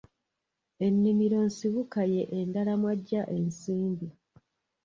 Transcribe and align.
Ennimiro 0.85 1.37
nsibuko 1.47 1.97
ye 2.13 2.23
endala 2.39 2.73
mw'agya 2.81 3.21
ensimbi. 3.37 4.07